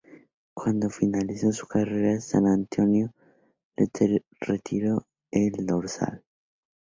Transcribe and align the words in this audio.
Cuando 0.55 0.89
finalizó 0.89 1.51
su 1.51 1.67
carrera 1.67 2.19
San 2.19 2.47
Antonio 2.47 3.13
le 3.77 3.85
retiró 4.39 5.05
el 5.29 5.51
dorsal. 5.63 6.23